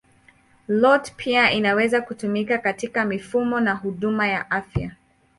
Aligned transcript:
IoT 0.67 1.13
pia 1.15 1.51
inaweza 1.51 2.01
kutumika 2.01 2.57
katika 2.57 3.05
mifumo 3.05 3.59
ya 3.61 3.73
huduma 3.73 4.27
ya 4.27 4.51
afya. 4.51 4.91